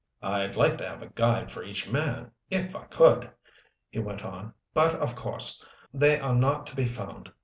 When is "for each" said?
1.51-1.91